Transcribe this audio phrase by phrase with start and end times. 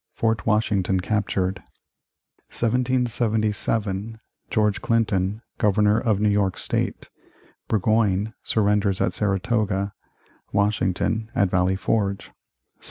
[0.15, 1.59] Fort Washington captured
[2.49, 4.19] 1777.
[4.49, 7.11] George Clinton, Governor of New York State
[7.67, 9.93] Burgoyne surrenders at Saratoga
[10.51, 12.39] Washington at Valley Forge 1780.